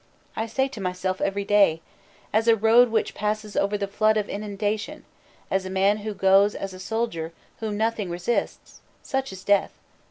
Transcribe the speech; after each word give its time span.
I 0.35 0.47
say 0.47 0.67
to 0.69 0.81
myself 0.81 1.21
every 1.21 1.45
day: 1.45 1.79
As 2.33 2.47
a 2.47 2.55
road 2.55 2.89
which 2.89 3.13
passes 3.13 3.55
over 3.55 3.77
the 3.77 3.85
flood 3.87 4.17
of 4.17 4.27
inundation, 4.29 5.05
as 5.51 5.63
a 5.63 5.69
man 5.69 5.97
who 5.97 6.15
goes 6.15 6.55
as 6.55 6.73
a 6.73 6.79
soldier 6.79 7.33
whom 7.59 7.77
nothing 7.77 8.09
resists, 8.09 8.81
such 9.03 9.31
is 9.31 9.43
death.... 9.43 9.77